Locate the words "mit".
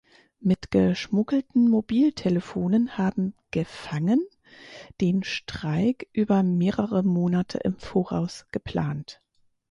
0.39-0.71